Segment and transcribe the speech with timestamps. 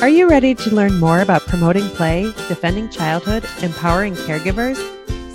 [0.00, 4.74] Are you ready to learn more about promoting play, defending childhood, empowering caregivers?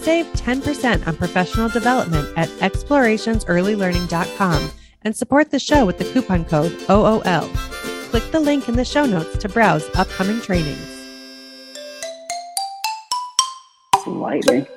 [0.04, 4.72] Save 10% on professional development at explorationsearlylearning.com
[5.04, 7.48] and support the show with the coupon code OOL.
[8.10, 10.96] Click the link in the show notes to browse upcoming trainings.
[14.06, 14.68] Lightning.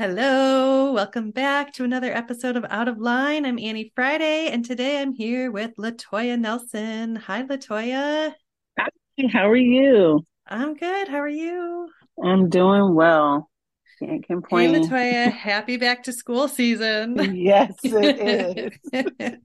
[0.00, 3.44] Hello, welcome back to another episode of Out of Line.
[3.44, 7.16] I'm Annie Friday, and today I'm here with Latoya Nelson.
[7.16, 8.32] Hi, Latoya.
[8.78, 8.88] Hi,
[9.30, 10.24] how are you?
[10.48, 11.08] I'm good.
[11.08, 11.90] How are you?
[12.24, 13.50] I'm doing well.
[13.98, 14.72] Can't complain.
[14.72, 15.32] Hey, Latoya.
[15.32, 17.36] happy back to school season.
[17.36, 19.36] yes, it is.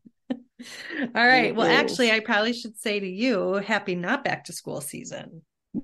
[1.13, 1.47] All right.
[1.47, 1.77] It well, is.
[1.77, 5.41] actually, I probably should say to you, happy not back to school season.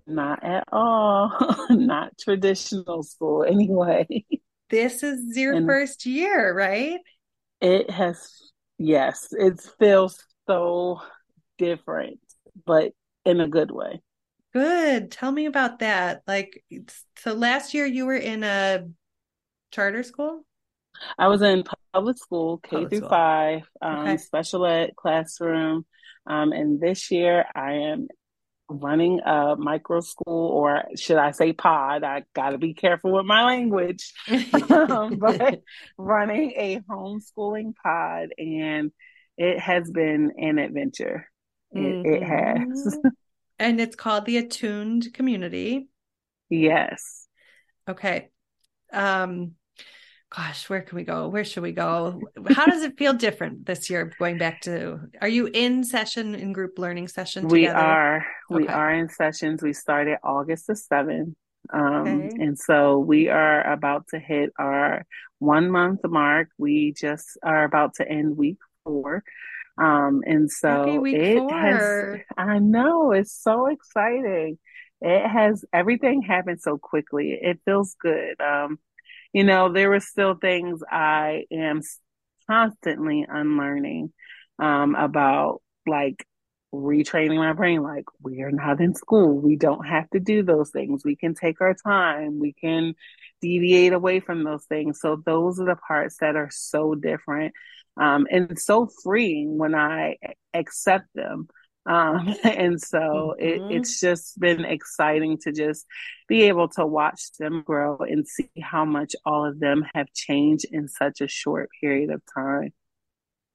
[0.07, 1.57] Not at all.
[1.71, 4.07] not traditional school, anyway
[4.71, 6.99] this is your and first year, right?
[7.61, 11.01] It has, yes, it feels so
[11.59, 12.19] different,
[12.65, 12.93] but
[13.23, 14.01] in a good way.
[14.53, 15.11] Good.
[15.11, 16.23] Tell me about that.
[16.27, 16.63] Like,
[17.17, 18.87] so last year you were in a
[19.71, 20.45] charter school?
[21.17, 23.09] I was in public school, K public through school.
[23.09, 24.17] five, um, okay.
[24.17, 25.85] special ed classroom.
[26.25, 28.07] Um, and this year I am
[28.79, 32.03] running a micro school, or should I say pod?
[32.03, 34.13] I got to be careful with my language.
[34.69, 35.61] um, but
[35.97, 38.91] running a homeschooling pod, and
[39.37, 41.27] it has been an adventure.
[41.71, 42.13] It, mm-hmm.
[42.13, 42.97] it has.
[43.59, 45.87] and it's called the Attuned Community.
[46.49, 47.27] Yes.
[47.87, 48.29] Okay.
[48.91, 49.53] Um,
[50.35, 51.27] gosh, where can we go?
[51.27, 52.21] Where should we go?
[52.49, 56.53] How does it feel different this year going back to are you in session in
[56.53, 57.53] group learning session together?
[57.53, 58.25] We are.
[58.49, 59.61] We are in sessions.
[59.61, 61.33] We started August the 7th.
[61.71, 62.29] Um, okay.
[62.39, 65.05] and so we are about to hit our
[65.39, 66.49] one month mark.
[66.57, 69.23] We just are about to end week four.
[69.77, 71.53] Um, and so it four.
[71.53, 74.57] has, I know it's so exciting.
[75.01, 77.37] It has everything happened so quickly.
[77.41, 78.39] It feels good.
[78.39, 78.79] Um,
[79.33, 81.81] you know, there were still things I am
[82.49, 84.11] constantly unlearning
[84.59, 86.25] um, about, like
[86.73, 87.81] retraining my brain.
[87.81, 89.37] Like, we are not in school.
[89.39, 91.03] We don't have to do those things.
[91.03, 92.39] We can take our time.
[92.39, 92.93] We can
[93.41, 94.99] deviate away from those things.
[95.01, 97.53] So, those are the parts that are so different
[97.97, 100.17] um, and so freeing when I
[100.53, 101.47] accept them.
[101.85, 103.71] Um, and so mm-hmm.
[103.71, 105.85] it, it's just been exciting to just
[106.27, 110.65] be able to watch them grow and see how much all of them have changed
[110.71, 112.73] in such a short period of time.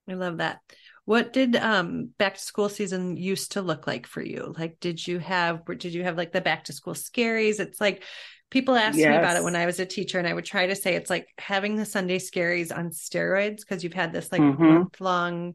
[0.09, 0.61] I love that.
[1.05, 4.55] What did um back to school season used to look like for you?
[4.59, 7.61] Like did you have did you have like the back to school scaries?
[7.61, 8.03] It's like
[8.51, 9.09] people asked yes.
[9.09, 11.11] me about it when I was a teacher and I would try to say it's
[11.11, 14.65] like having the Sunday scaries on steroids because you've had this like mm-hmm.
[14.65, 15.55] month long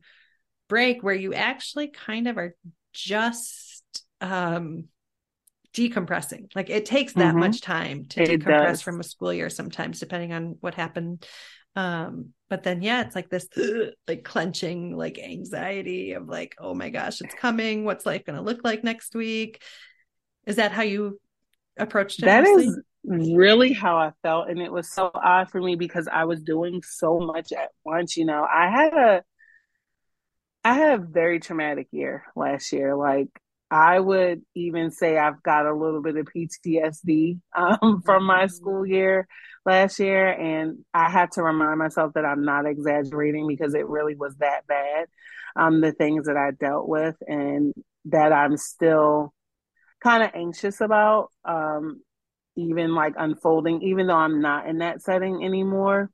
[0.72, 2.56] break where you actually kind of are
[2.94, 3.84] just
[4.22, 4.86] um
[5.74, 6.48] decompressing.
[6.56, 7.40] Like it takes that mm-hmm.
[7.40, 8.82] much time to it decompress does.
[8.82, 11.28] from a school year sometimes, depending on what happened.
[11.76, 13.50] Um, but then yeah, it's like this
[14.08, 17.84] like clenching, like anxiety of like, oh my gosh, it's coming.
[17.84, 19.62] What's life gonna look like next week?
[20.48, 21.20] Is that how you
[21.78, 22.26] approached it?
[22.26, 22.68] That mostly?
[22.68, 24.50] is really how I felt.
[24.50, 28.16] And it was so odd for me because I was doing so much at once.
[28.16, 29.24] You know, I had a
[30.64, 32.96] I had a very traumatic year last year.
[32.96, 33.30] Like
[33.70, 38.86] I would even say I've got a little bit of PTSD um, from my school
[38.86, 39.28] year
[39.66, 44.16] last year, and I had to remind myself that I'm not exaggerating because it really
[44.16, 45.08] was that bad.
[45.56, 47.74] Um, the things that I dealt with, and
[48.06, 49.34] that I'm still
[50.02, 52.02] kind of anxious about, um,
[52.56, 56.10] even like unfolding, even though I'm not in that setting anymore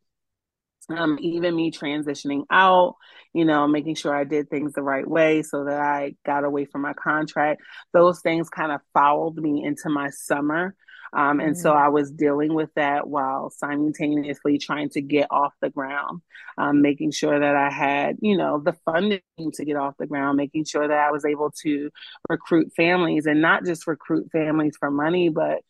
[0.89, 2.95] um, even me transitioning out,
[3.33, 6.65] you know, making sure I did things the right way so that I got away
[6.65, 7.61] from my contract.
[7.93, 10.75] Those things kind of followed me into my summer.
[11.13, 11.61] Um, and mm-hmm.
[11.61, 16.21] so I was dealing with that while simultaneously trying to get off the ground,
[16.57, 19.21] um, making sure that I had, you know, the funding
[19.53, 21.89] to get off the ground, making sure that I was able to
[22.29, 25.61] recruit families and not just recruit families for money, but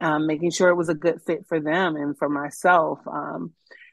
[0.00, 3.00] um, making sure it was a good fit for them and for myself.
[3.06, 3.52] Um,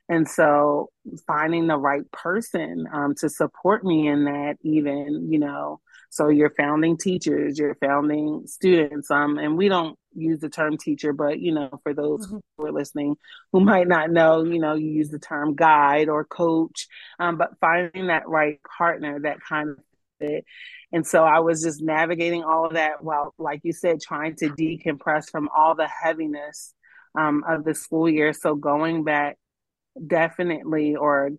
[0.09, 0.89] and so
[1.25, 5.79] finding the right person um, to support me in that, even, you know,
[6.09, 9.09] so you're founding teachers, you're founding students.
[9.09, 12.37] Um, and we don't use the term teacher, but, you know, for those mm-hmm.
[12.57, 13.15] who are listening
[13.51, 16.87] who might not know, you know, you use the term guide or coach,
[17.19, 19.77] um, but finding that right partner that kind of
[20.19, 20.45] fit.
[20.91, 24.49] And so I was just navigating all of that while, like you said, trying to
[24.49, 26.75] decompress from all the heaviness
[27.17, 28.33] um, of the school year.
[28.33, 29.37] So going back
[30.05, 31.31] definitely or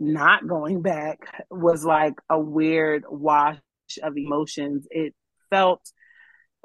[0.00, 1.18] not going back
[1.50, 3.58] was like a weird wash
[4.02, 4.86] of emotions.
[4.90, 5.14] It
[5.50, 5.82] felt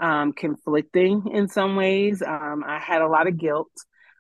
[0.02, 2.22] um, conflicting in some ways.
[2.22, 3.72] Um, I had a lot of guilt.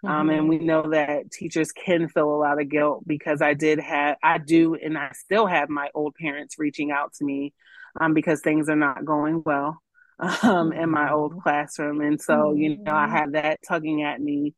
[0.05, 0.49] Um, and mm-hmm.
[0.49, 4.37] we know that teachers can feel a lot of guilt because I did have, I
[4.37, 7.53] do, and I still have my old parents reaching out to me
[7.99, 9.81] um, because things are not going well
[10.43, 11.41] um, in my old mm-hmm.
[11.41, 12.01] classroom.
[12.01, 13.15] And so, you know, I mm-hmm.
[13.15, 14.55] had that tugging at me.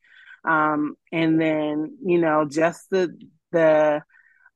[0.47, 3.09] Um, and then, you know, just the,
[3.51, 4.01] the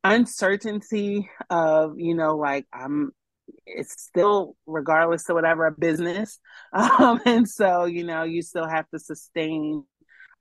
[0.04, 3.12] uncertainty of, you know, like I'm,
[3.66, 6.40] it's still regardless of whatever a business.
[6.72, 9.84] Um, and so, you know, you still have to sustain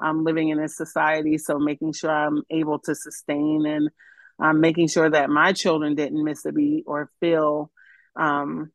[0.01, 1.39] I'm living in a society.
[1.39, 3.91] So making sure I'm able to sustain and
[4.39, 7.71] um, making sure that my children didn't miss a beat or feel
[8.17, 8.71] um,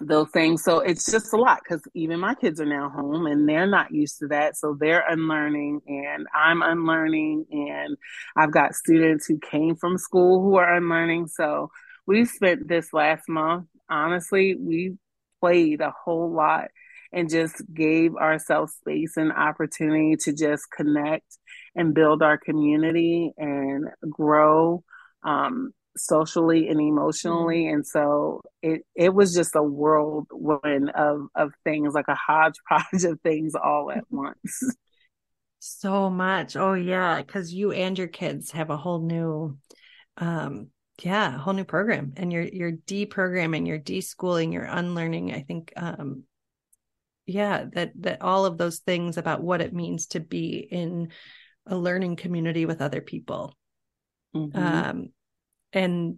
[0.00, 0.62] those things.
[0.62, 3.92] So it's just a lot because even my kids are now home and they're not
[3.92, 4.56] used to that.
[4.56, 7.46] So they're unlearning and I'm unlearning.
[7.50, 7.96] And
[8.36, 11.28] I've got students who came from school who are unlearning.
[11.28, 11.70] So
[12.06, 14.96] we spent this last month, honestly, we
[15.40, 16.68] played a whole lot
[17.12, 21.26] and just gave ourselves space and opportunity to just connect
[21.74, 24.82] and build our community and grow
[25.24, 27.64] um, socially and emotionally.
[27.64, 27.74] Mm-hmm.
[27.74, 33.20] And so it it was just a whirlwind of of things, like a hodgepodge of
[33.20, 34.62] things all at once.
[35.58, 36.56] So much.
[36.56, 39.58] Oh yeah, because you and your kids have a whole new
[40.16, 40.68] um
[41.02, 45.32] yeah, a whole new program and you're you're deprogramming, you're deschooling, you're unlearning.
[45.32, 46.24] I think um
[47.30, 51.10] yeah that that all of those things about what it means to be in
[51.66, 53.54] a learning community with other people
[54.34, 54.58] mm-hmm.
[54.58, 55.08] um
[55.72, 56.16] and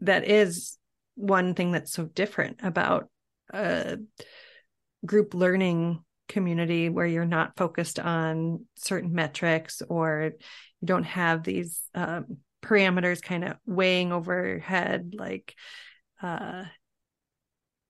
[0.00, 0.78] that is
[1.14, 3.08] one thing that's so different about
[3.52, 3.98] a
[5.04, 10.32] group learning community where you're not focused on certain metrics or
[10.80, 15.54] you don't have these um, parameters kind of weighing overhead like
[16.22, 16.64] uh,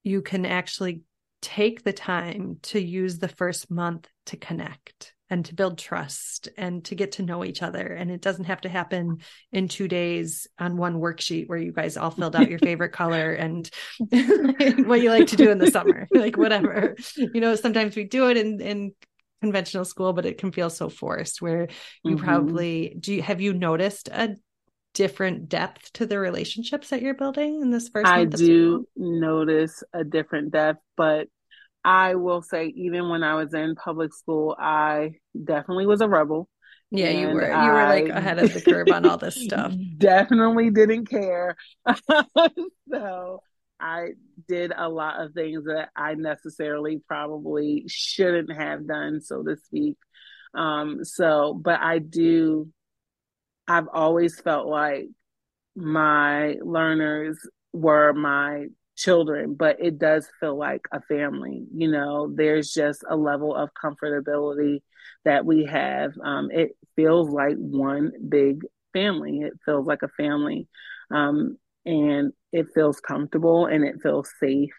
[0.03, 1.03] you can actually
[1.41, 6.85] take the time to use the first month to connect and to build trust and
[6.85, 7.87] to get to know each other.
[7.87, 9.19] And it doesn't have to happen
[9.53, 13.33] in two days on one worksheet where you guys all filled out your favorite color
[13.33, 13.69] and
[13.99, 16.95] what you like to do in the summer, like whatever.
[17.17, 18.93] You know, sometimes we do it in, in
[19.41, 21.69] conventional school, but it can feel so forced where
[22.03, 22.25] you mm-hmm.
[22.25, 24.37] probably do you have you noticed a
[24.95, 30.05] different depth to the relationships that you're building in this first I do notice a
[30.05, 31.29] different depth, but
[31.85, 36.49] I will say, even when I was in public school, I definitely was a rebel.
[36.91, 37.47] Yeah, you were.
[37.47, 39.73] You I were like ahead of the curve on all this stuff.
[39.99, 41.57] Definitely didn't care.
[42.91, 43.43] so
[43.81, 44.11] I
[44.49, 49.97] did a lot of things that I necessarily probably shouldn't have done, so to speak.
[50.55, 52.69] Um, so, but I do,
[53.67, 55.09] I've always felt like
[55.75, 57.39] my learners
[57.73, 58.67] were my
[58.97, 61.67] children, but it does feel like a family.
[61.75, 64.83] You know, there's just a level of comfortability
[65.25, 66.13] that we have.
[66.23, 68.63] Um, it feels like one big
[68.93, 69.41] family.
[69.41, 70.69] It feels like a family.
[71.11, 74.73] Um, and it feels comfortable and it feels safe.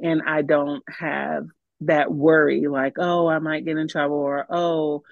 [0.00, 1.44] And I don't have
[1.82, 5.02] that worry like, oh, I might get in trouble or, oh,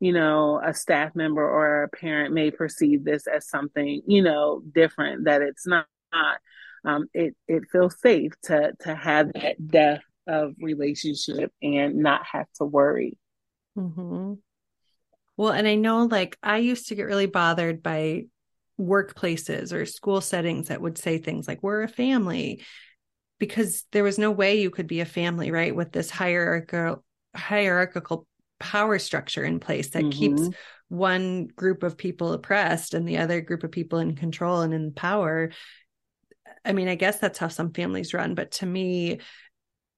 [0.00, 4.62] you know, a staff member or a parent may perceive this as something, you know,
[4.72, 5.86] different that it's not
[6.84, 12.46] um, it it feels safe to to have that depth of relationship and not have
[12.56, 13.16] to worry.
[13.76, 14.34] Mm-hmm.
[15.36, 18.24] Well, and I know like I used to get really bothered by
[18.78, 22.62] workplaces or school settings that would say things like we're a family
[23.38, 28.26] because there was no way you could be a family right with this hierarchical hierarchical
[28.60, 30.10] power structure in place that mm-hmm.
[30.10, 30.56] keeps
[30.88, 34.92] one group of people oppressed and the other group of people in control and in
[34.92, 35.50] power
[36.68, 39.20] I mean, I guess that's how some families run, but to me,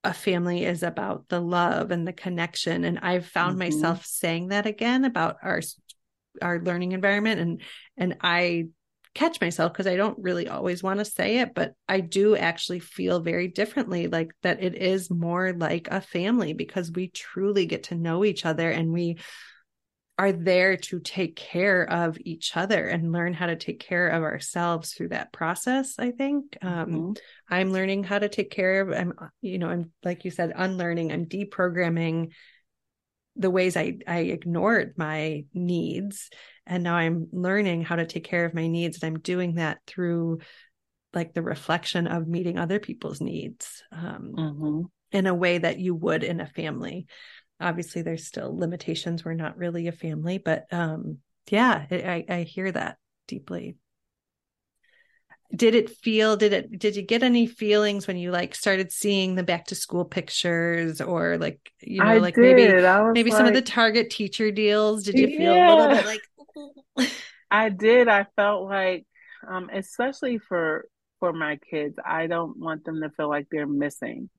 [0.05, 2.85] a family is about the love and the connection.
[2.85, 3.77] And I've found mm-hmm.
[3.77, 5.61] myself saying that again about our
[6.41, 7.61] our learning environment and
[7.97, 8.69] and I
[9.15, 12.79] catch myself because I don't really always want to say it, but I do actually
[12.79, 17.85] feel very differently like that it is more like a family because we truly get
[17.85, 19.19] to know each other and we
[20.21, 24.23] are there to take care of each other and learn how to take care of
[24.23, 27.13] ourselves through that process i think um, mm-hmm.
[27.49, 31.11] i'm learning how to take care of i'm you know i'm like you said unlearning
[31.11, 32.31] i'm deprogramming
[33.37, 36.29] the ways i i ignored my needs
[36.67, 39.79] and now i'm learning how to take care of my needs and i'm doing that
[39.87, 40.39] through
[41.15, 44.81] like the reflection of meeting other people's needs um, mm-hmm.
[45.13, 47.07] in a way that you would in a family
[47.61, 49.25] obviously there's still limitations.
[49.25, 51.19] We're not really a family but um
[51.51, 53.77] yeah I, I hear that deeply.
[55.55, 59.35] Did it feel did it did you get any feelings when you like started seeing
[59.35, 62.57] the back to school pictures or like you know I like did.
[62.57, 65.03] maybe maybe like, some of the target teacher deals?
[65.03, 65.73] Did you feel yeah.
[65.73, 67.11] a little bit like
[67.51, 68.07] I did.
[68.07, 69.07] I felt like
[69.49, 70.87] um especially for
[71.19, 74.31] for my kids I don't want them to feel like they're missing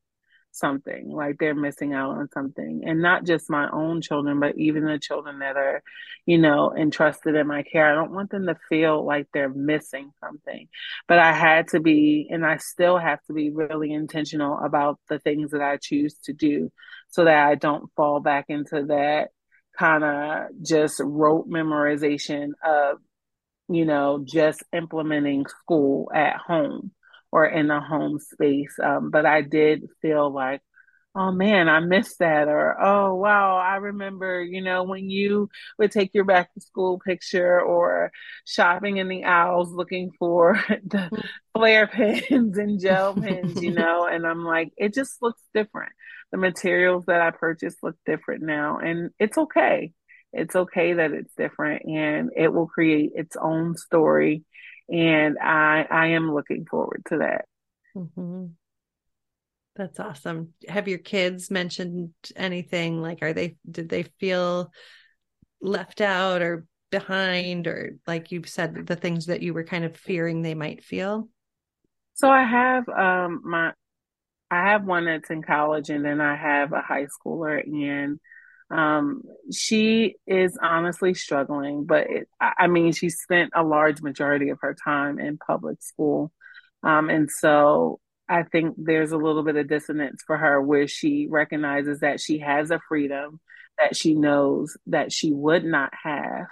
[0.51, 2.84] something like they're missing out on something.
[2.86, 5.81] And not just my own children but even the children that are
[6.25, 7.91] you know entrusted in my care.
[7.91, 10.67] I don't want them to feel like they're missing something.
[11.08, 15.20] But i had to be and i still have to be really intentional about the
[15.20, 16.72] things that i choose to do
[17.10, 19.29] so that i don't fall back into that
[19.77, 22.98] kind of just rote memorization of
[23.70, 26.91] you know just implementing school at home
[27.32, 28.76] or in a home space.
[28.82, 30.62] Um, but I did feel like,
[31.16, 32.48] oh man, I missed that.
[32.48, 37.00] Or, oh wow, I remember, you know, when you would take your back to school
[37.00, 38.12] picture or
[38.46, 41.10] shopping in the aisles looking for the
[41.54, 45.92] flare pens and gel pens, you know, and I'm like, it just looks different.
[46.32, 49.92] The materials that I purchased look different now, and it's okay.
[50.34, 54.46] It's okay that it's different and it will create its own story
[54.92, 57.46] and I I am looking forward to that.
[57.96, 58.48] Mm-hmm.
[59.76, 60.54] That's awesome.
[60.68, 63.02] Have your kids mentioned anything?
[63.02, 64.72] Like, are they did they feel
[65.62, 69.96] left out or behind, or like you said, the things that you were kind of
[69.96, 71.30] fearing they might feel?
[72.16, 73.72] So I have um my
[74.52, 78.20] I have one that's in college, and then I have a high schooler, and
[78.72, 84.60] um, she is honestly struggling, but it, I mean, she spent a large majority of
[84.62, 86.32] her time in public school.
[86.84, 88.00] Um, and so
[88.30, 92.40] I think there's a little bit of dissonance for her where she recognizes that she
[92.40, 93.40] has a freedom
[93.78, 96.48] that she knows that she would not have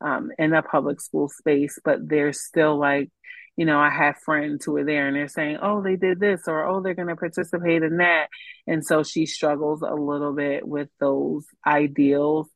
[0.00, 3.10] um, in a public school space, but there's still like
[3.58, 6.42] you know, I have friends who are there and they're saying, oh, they did this
[6.46, 8.28] or oh, they're going to participate in that.
[8.68, 12.46] And so she struggles a little bit with those ideals.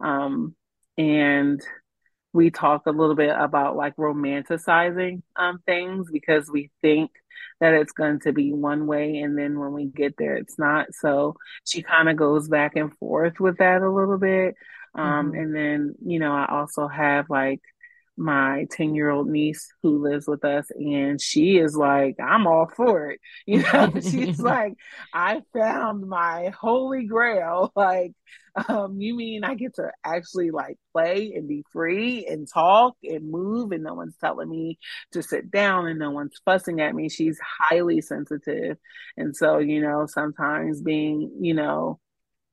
[0.00, 0.56] Um,
[0.98, 1.62] and
[2.32, 7.12] we talk a little bit about like romanticizing um, things because we think
[7.60, 10.86] that it's going to be one way and then when we get there it's not
[10.92, 11.34] so
[11.64, 14.54] she kind of goes back and forth with that a little bit
[14.94, 15.40] um, mm-hmm.
[15.40, 17.60] and then you know i also have like
[18.18, 22.68] my 10 year old niece who lives with us and she is like i'm all
[22.76, 23.20] for it.
[23.46, 24.74] You know she's like
[25.14, 27.72] i found my holy grail.
[27.76, 28.12] Like
[28.68, 33.30] um you mean i get to actually like play and be free and talk and
[33.30, 34.78] move and no one's telling me
[35.12, 37.08] to sit down and no one's fussing at me?
[37.08, 38.76] She's highly sensitive.
[39.16, 42.00] And so you know sometimes being you know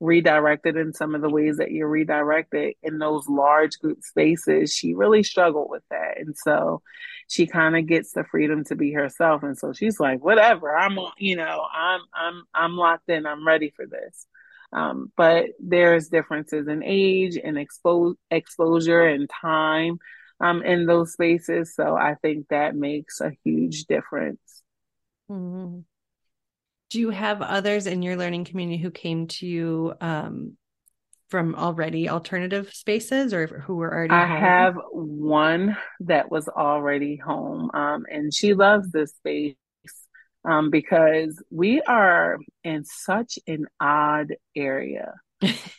[0.00, 4.94] redirected in some of the ways that you're redirected in those large group spaces, she
[4.94, 6.18] really struggled with that.
[6.18, 6.82] And so
[7.28, 9.42] she kind of gets the freedom to be herself.
[9.42, 13.26] And so she's like, whatever, I'm, you know, I'm, I'm, I'm locked in.
[13.26, 14.26] I'm ready for this.
[14.72, 19.98] Um, but there's differences in age and expo- exposure and time
[20.40, 21.74] um, in those spaces.
[21.74, 24.62] So I think that makes a huge difference.
[25.30, 25.80] Mm-hmm
[26.90, 30.56] do you have others in your learning community who came to you um,
[31.28, 34.40] from already alternative spaces or who were already I home?
[34.40, 39.56] have one that was already home um, and she loves this space
[40.48, 45.14] um, because we are in such an odd area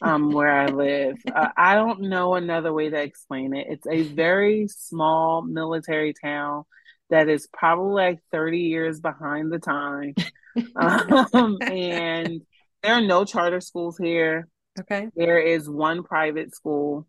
[0.01, 1.15] um, where I live.
[1.33, 3.67] Uh, I don't know another way to explain it.
[3.69, 6.63] It's a very small military town
[7.09, 10.13] that is probably like 30 years behind the time.
[10.75, 12.41] um, and
[12.83, 14.47] there are no charter schools here.
[14.79, 15.09] Okay.
[15.15, 17.07] There is one private school,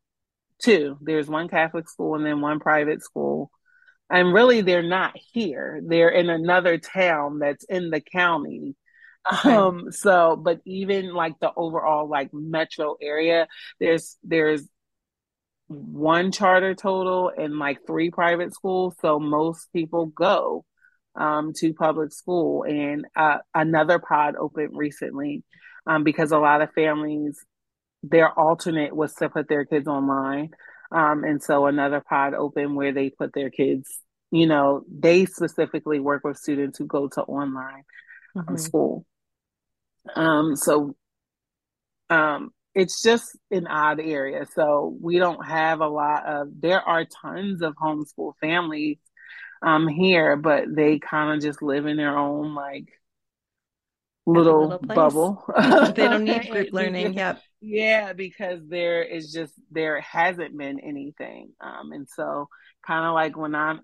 [0.61, 0.99] two.
[1.01, 3.51] There's one Catholic school and then one private school.
[4.11, 5.81] And really, they're not here.
[5.85, 8.75] They're in another town that's in the county.
[9.31, 9.55] Okay.
[9.55, 13.47] Um, so, but even like the overall like metro area,
[13.79, 14.67] there's there's
[15.67, 18.95] one charter total and like three private schools.
[19.03, 20.65] So most people go
[21.19, 22.63] um, to public school.
[22.63, 25.45] And uh, another pod opened recently
[25.87, 27.45] um, because a lot of families,
[28.03, 30.51] their alternate was to put their kids online.
[30.91, 36.01] Um, and so another pod opened where they put their kids, you know, they specifically
[36.01, 37.85] work with students who go to online
[38.37, 38.57] um, mm-hmm.
[38.57, 39.05] school.
[40.15, 40.95] Um, so
[42.09, 44.47] um, it's just an odd area.
[44.55, 48.99] So we don't have a lot of, there are tons of homeschool families
[49.63, 52.89] um here, but they kind of just live in their own like
[54.27, 55.45] little, little bubble.
[55.95, 57.15] they don't need group learning.
[57.15, 57.43] Yep.
[57.61, 61.51] Yeah, because there is just there hasn't been anything.
[61.61, 62.49] Um and so
[62.87, 63.81] kind of like when I'm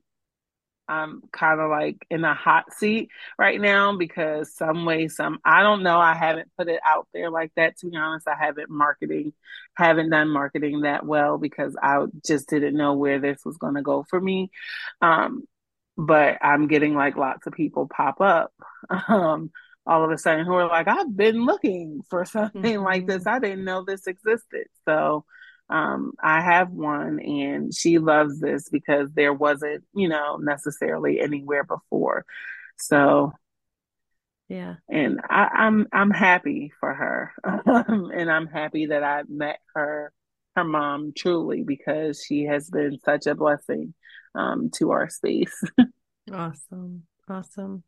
[0.88, 5.62] I'm kind of like in a hot seat right now because some way, some I
[5.62, 5.98] don't know.
[5.98, 7.78] I haven't put it out there like that.
[7.78, 9.32] To be honest, I haven't marketing,
[9.76, 13.82] haven't done marketing that well because I just didn't know where this was going to
[13.82, 14.50] go for me.
[15.00, 15.44] Um,
[15.96, 18.52] but I'm getting like lots of people pop up.
[19.08, 19.50] Um,
[19.86, 22.84] all of a sudden who are like, I've been looking for something mm-hmm.
[22.84, 23.26] like this.
[23.26, 24.66] I didn't know this existed.
[24.86, 25.24] So
[25.68, 31.64] um, I have one and she loves this because there wasn't, you know, necessarily anywhere
[31.64, 32.24] before.
[32.76, 33.32] So
[34.48, 34.74] yeah.
[34.90, 37.32] And I, am I'm, I'm happy for her.
[37.44, 40.12] and I'm happy that I met her
[40.56, 43.94] her mom truly because she has been such a blessing
[44.34, 45.62] um, to our space.
[46.32, 47.04] awesome.
[47.28, 47.82] Awesome.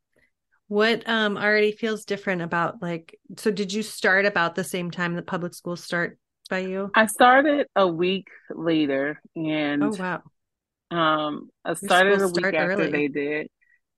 [0.69, 5.15] What um already feels different about like so did you start about the same time
[5.15, 6.19] the public schools start
[6.51, 6.91] by you?
[6.95, 10.23] I started a week later and Oh wow.
[10.91, 12.91] Um I started a week after early.
[12.91, 13.49] they did.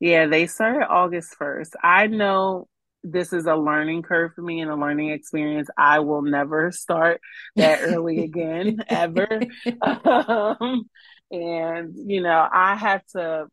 [0.00, 1.74] Yeah, they started August 1st.
[1.82, 2.68] I know
[3.12, 5.68] this is a learning curve for me and a learning experience.
[5.76, 7.20] I will never start
[7.56, 9.40] that early again, ever.
[9.82, 10.88] um,
[11.30, 13.46] and, you know, I have to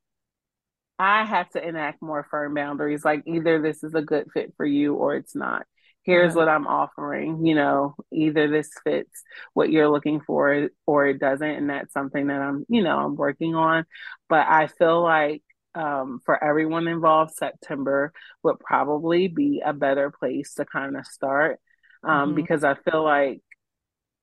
[0.97, 3.03] I have to enact more firm boundaries.
[3.03, 5.65] Like either this is a good fit for you or it's not.
[6.03, 7.45] Here's what I'm offering.
[7.45, 11.49] You know, either this fits what you're looking for or it doesn't.
[11.49, 13.85] And that's something that I'm, you know, I'm working on.
[14.29, 15.43] But I feel like
[15.75, 18.13] um, for everyone involved, September
[18.43, 21.59] would probably be a better place to kind of start
[22.03, 22.35] um, mm-hmm.
[22.35, 23.41] because I feel like,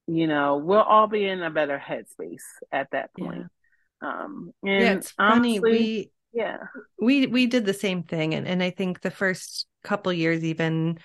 [0.07, 2.43] you know, we'll all be in a better headspace
[2.73, 3.47] at that point.
[4.03, 4.09] Yeah.
[4.09, 5.61] Um, and yeah, it's honestly, funny.
[5.61, 6.59] We yeah
[6.99, 10.99] we we did the same thing and, and i think the first couple years even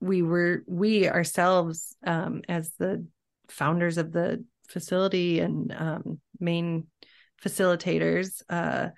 [0.00, 3.06] we were we ourselves um, as the
[3.48, 6.86] founders of the facility and um, main
[7.42, 8.88] facilitators uh,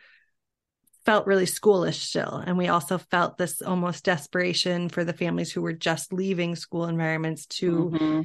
[1.05, 5.61] felt really schoolish still and we also felt this almost desperation for the families who
[5.61, 8.21] were just leaving school environments to mm-hmm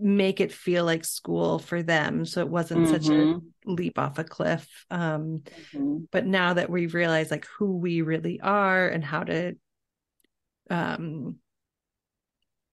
[0.00, 2.92] make it feel like school for them so it wasn't mm-hmm.
[2.92, 3.74] such a mm-hmm.
[3.74, 5.42] leap off a cliff um,
[5.74, 5.98] mm-hmm.
[6.10, 9.54] but now that we've realized like who we really are and how to
[10.70, 11.36] um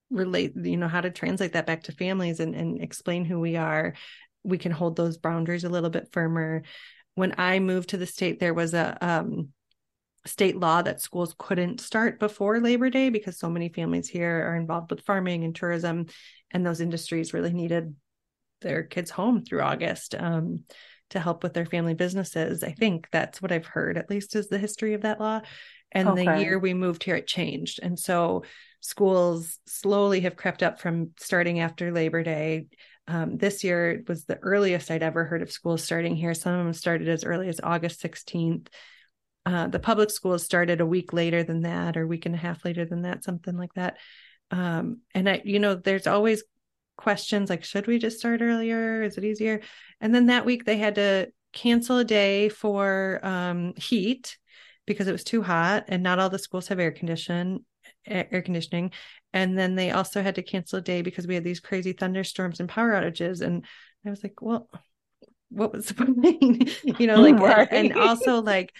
[0.10, 3.58] relate you know how to translate that back to families and, and explain who we
[3.58, 3.94] are
[4.44, 6.64] we can hold those boundaries a little bit firmer
[7.18, 9.50] when i moved to the state there was a um
[10.26, 14.56] state law that schools couldn't start before Labor Day because so many families here are
[14.56, 16.08] involved with farming and tourism,
[16.52, 17.96] and those industries really needed
[18.62, 20.64] their kids home through August um,
[21.12, 22.64] to help with their family businesses.
[22.64, 25.42] I think that's what I've heard, at least, is the history of that law.
[25.92, 26.26] And okay.
[26.26, 27.80] the year we moved here, it changed.
[27.82, 28.44] And so
[28.82, 32.66] schools slowly have crept up from starting after Labor Day.
[33.08, 36.34] Um, this year was the earliest I'd ever heard of schools starting here.
[36.34, 38.68] Some of them started as early as August 16th.
[39.46, 42.66] Uh, the public schools started a week later than that, or week and a half
[42.66, 43.98] later than that, something like that.
[44.52, 46.44] Um, and I, you know, there's always
[46.98, 49.04] questions like, should we just start earlier?
[49.04, 49.62] Is it easier?
[50.02, 54.38] And then that week they had to cancel a day for um, heat
[54.86, 57.66] because it was too hot, and not all the schools have air condition
[58.08, 58.92] air conditioning
[59.34, 62.60] and then they also had to cancel a day because we had these crazy thunderstorms
[62.60, 63.66] and power outages and
[64.06, 64.70] i was like well
[65.50, 67.68] what was the point you know like right.
[67.72, 68.74] and, also like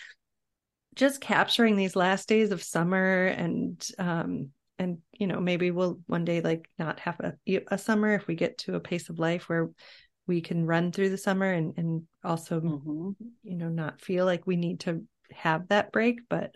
[0.96, 6.26] just capturing these last days of summer and um and you know maybe we'll one
[6.26, 9.50] day like not have a, a summer if we get to a pace of life
[9.50, 9.70] where
[10.28, 13.12] we can run through the summer and and also mm-hmm.
[13.44, 16.54] you know not feel like we need to have that break but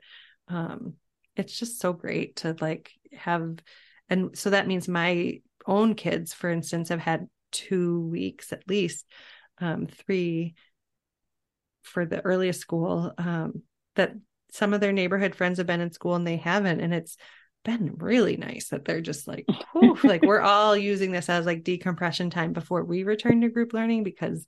[0.47, 0.93] um
[1.35, 3.57] it's just so great to like have
[4.09, 9.05] and so that means my own kids for instance have had two weeks at least
[9.59, 10.55] um three
[11.83, 13.63] for the earliest school um
[13.95, 14.13] that
[14.51, 17.17] some of their neighborhood friends have been in school and they haven't and it's
[17.63, 19.45] been really nice that they're just like
[20.03, 24.03] like we're all using this as like decompression time before we return to group learning
[24.03, 24.45] because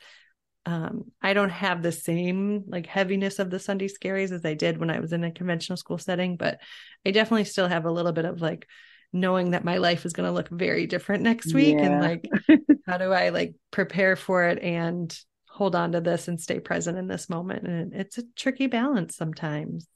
[0.66, 4.78] um, I don't have the same like heaviness of the Sunday scaries as I did
[4.78, 6.60] when I was in a conventional school setting, but
[7.06, 8.68] I definitely still have a little bit of like
[9.12, 11.86] knowing that my life is going to look very different next week yeah.
[11.86, 12.30] and like
[12.88, 15.16] how do I like prepare for it and
[15.50, 19.16] hold on to this and stay present in this moment and it's a tricky balance
[19.16, 19.88] sometimes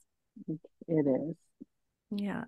[0.46, 1.36] it is.
[2.10, 2.44] Yeah.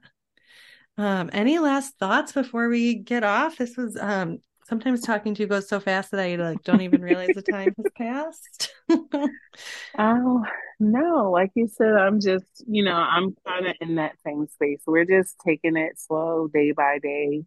[0.97, 3.57] Um, any last thoughts before we get off?
[3.57, 4.39] This was um
[4.71, 7.75] sometimes talking to you goes so fast that I like don't even realize the time
[7.77, 8.73] has passed.
[9.99, 10.45] oh
[10.79, 14.81] no, like you said, I'm just you know I'm kind of in that same space.
[14.87, 17.43] We're just taking it slow day by day.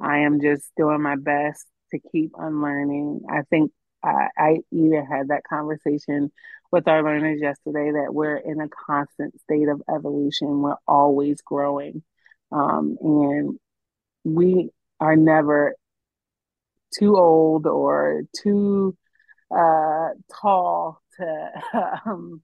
[0.00, 3.22] I am just doing my best to keep unlearning.
[3.28, 3.72] I think
[4.04, 6.30] I, I even had that conversation
[6.70, 10.60] with our learners yesterday that we're in a constant state of evolution.
[10.62, 12.04] We're always growing.
[12.52, 13.58] Um, and
[14.24, 15.74] we are never
[16.96, 18.96] too old or too
[19.50, 21.50] uh, tall to
[22.06, 22.42] um,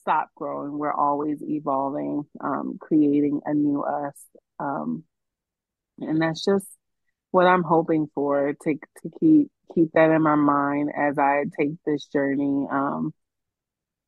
[0.00, 0.78] stop growing.
[0.78, 4.14] We're always evolving, um, creating a new us.
[4.58, 5.04] Um,
[5.98, 6.66] and that's just
[7.30, 11.72] what I'm hoping for to to keep keep that in my mind as I take
[11.84, 12.66] this journey.
[12.70, 13.12] Um,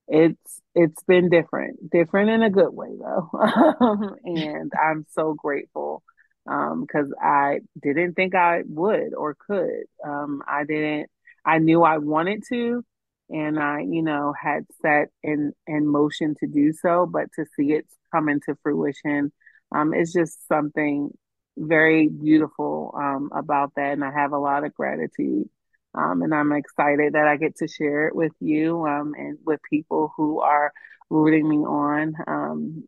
[0.09, 3.31] it's it's been different, different in a good way though,
[4.25, 6.03] and I'm so grateful
[6.45, 9.85] because um, I didn't think I would or could.
[10.05, 11.11] Um, I didn't.
[11.45, 12.85] I knew I wanted to,
[13.31, 17.07] and I, you know, had set in in motion to do so.
[17.07, 19.33] But to see it come into fruition,
[19.75, 21.11] um, is just something
[21.57, 25.49] very beautiful um, about that, and I have a lot of gratitude.
[25.95, 29.61] Um, and I'm excited that I get to share it with you um, and with
[29.69, 30.73] people who are
[31.11, 32.85] rooting me on um,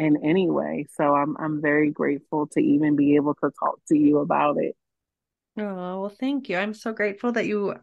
[0.00, 0.86] in any way.
[0.94, 4.74] So I'm I'm very grateful to even be able to talk to you about it.
[5.58, 6.56] Oh well, thank you.
[6.56, 7.74] I'm so grateful that you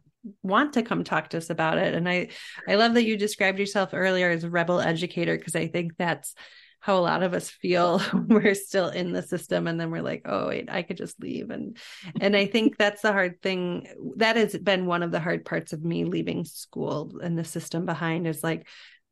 [0.42, 2.30] want to come talk to us about it, and I
[2.68, 6.34] I love that you described yourself earlier as a rebel educator because I think that's
[6.80, 10.22] how a lot of us feel we're still in the system and then we're like
[10.26, 11.76] oh wait i could just leave and
[12.22, 15.74] and i think that's the hard thing that has been one of the hard parts
[15.74, 18.68] of me leaving school and the system behind is like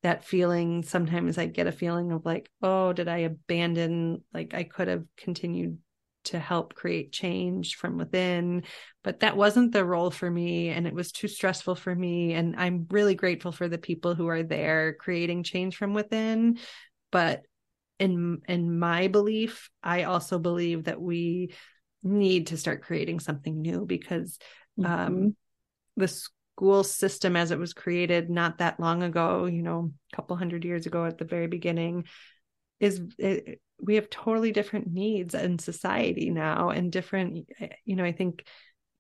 [0.06, 4.62] that feeling sometimes i get a feeling of like oh did i abandon like i
[4.62, 5.80] could have continued
[6.24, 8.62] to help create change from within
[9.04, 12.56] but that wasn't the role for me and it was too stressful for me and
[12.56, 16.60] i'm really grateful for the people who are there creating change from within
[17.12, 17.42] but
[17.98, 21.52] in in my belief i also believe that we
[22.04, 24.38] need to start creating something new because
[24.78, 25.08] um, mm-hmm.
[25.08, 25.36] um,
[25.98, 30.36] the school system as it was created not that long ago you know a couple
[30.36, 32.06] hundred years ago at the very beginning
[32.80, 37.50] is it, we have totally different needs in society now and different
[37.84, 38.46] you know i think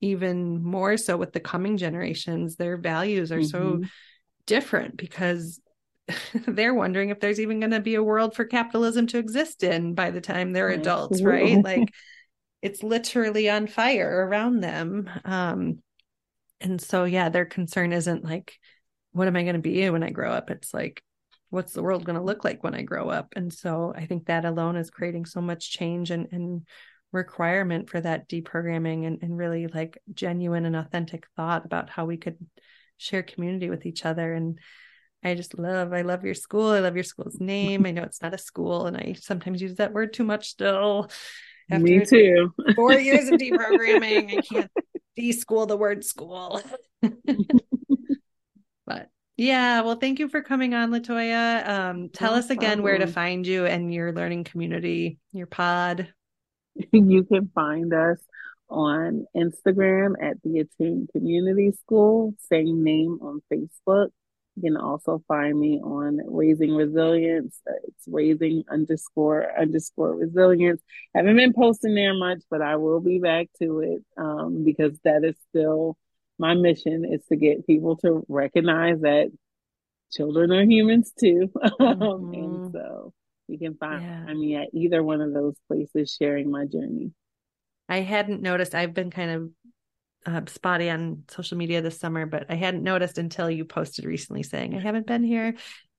[0.01, 3.83] even more so with the coming generations their values are mm-hmm.
[3.83, 3.89] so
[4.45, 5.61] different because
[6.47, 9.93] they're wondering if there's even going to be a world for capitalism to exist in
[9.93, 11.63] by the time they're adults, right?
[11.63, 11.91] Like
[12.61, 15.09] it's literally on fire around them.
[15.23, 15.79] Um,
[16.61, 18.57] and so, yeah, their concern isn't like,
[19.11, 20.49] what am I going to be when I grow up?
[20.49, 21.03] It's like,
[21.49, 23.33] what's the world going to look like when I grow up?
[23.35, 26.67] And so I think that alone is creating so much change and, and
[27.11, 32.17] requirement for that deprogramming and, and really like genuine and authentic thought about how we
[32.17, 32.37] could
[32.97, 34.33] share community with each other.
[34.33, 34.59] And
[35.23, 36.69] I just love, I love your school.
[36.69, 37.85] I love your school's name.
[37.85, 41.09] I know it's not a school, and I sometimes use that word too much still.
[41.71, 42.53] After Me too.
[42.75, 44.71] four years of deprogramming, I can't
[45.15, 46.61] de-school the word school.
[48.85, 51.67] but yeah, well, thank you for coming on, Latoya.
[51.67, 52.83] Um, tell no us again problem.
[52.83, 56.13] where to find you and your learning community, your pod.
[56.91, 58.19] You can find us
[58.69, 64.09] on Instagram at the Attuned Community School, same name on Facebook.
[64.55, 67.59] You can also find me on Raising Resilience.
[67.83, 70.81] It's raising underscore underscore resilience.
[71.13, 75.23] Haven't been posting there much, but I will be back to it um, because that
[75.23, 75.97] is still
[76.37, 79.31] my mission is to get people to recognize that
[80.11, 81.51] children are humans too.
[81.79, 82.33] Mm-hmm.
[82.33, 83.13] and so
[83.47, 84.33] you can find yeah.
[84.33, 87.11] me at either one of those places sharing my journey.
[87.87, 88.73] I hadn't noticed.
[88.73, 89.49] I've been kind of
[90.25, 94.43] uh, spotty on social media this summer, but I hadn't noticed until you posted recently
[94.43, 95.55] saying I haven't been here.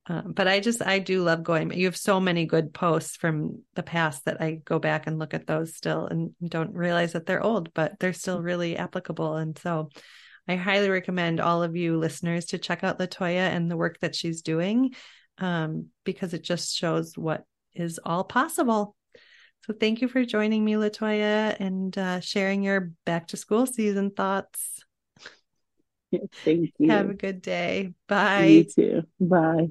[0.09, 1.73] Um, but I just I do love going.
[1.73, 5.35] You have so many good posts from the past that I go back and look
[5.35, 9.37] at those still and don't realize that they're old, but they're still really applicable.
[9.37, 9.91] And so
[10.49, 14.15] I highly recommend all of you listeners to check out Latoya and the work that
[14.15, 14.95] she's doing
[15.39, 18.96] um, because it just shows what is all possible.
[19.67, 24.13] So thank you for joining me, Latoya, and uh, sharing your back to school season
[24.13, 24.85] thoughts.
[26.45, 26.89] Thank you.
[26.89, 27.93] Have a good day.
[28.07, 28.47] Bye.
[28.47, 29.03] You too.
[29.19, 29.71] Bye.